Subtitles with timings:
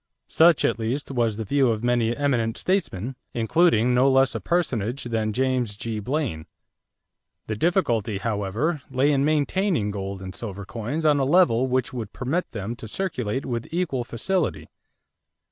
[0.25, 5.03] Such, at least, was the view of many eminent statesmen, including no less a personage
[5.03, 5.99] than James G.
[5.99, 6.47] Blaine.
[7.45, 12.13] The difficulty, however, lay in maintaining gold and silver coins on a level which would
[12.13, 14.69] permit them to circulate with equal facility.